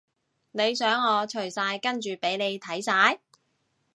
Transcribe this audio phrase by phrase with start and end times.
[0.49, 3.19] 你想我除晒跟住畀你睇晒？